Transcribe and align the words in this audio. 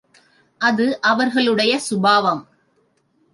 அது 0.61 1.01
அவர்களுடைய 1.01 1.79
சுபாவம். 1.79 2.47